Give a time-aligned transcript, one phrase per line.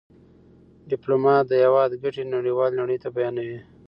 [0.89, 3.59] ډيپلومات د هېواد ګټې نړېوالي نړۍ ته بیانوي.